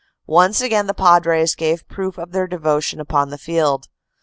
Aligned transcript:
Once 0.25 0.61
again 0.61 0.87
the 0.87 0.95
Padres 0.95 1.53
gave 1.53 1.87
proof 1.87 2.17
of 2.17 2.31
their 2.31 2.47
devotion 2.47 2.99
upon 2.99 3.29
the 3.29 3.37
field. 3.37 3.87